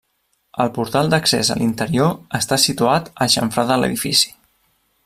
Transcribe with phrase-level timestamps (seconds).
[0.63, 2.11] El portal d'accés a l'interior
[2.41, 4.35] està situat al xamfrà de l'edifici.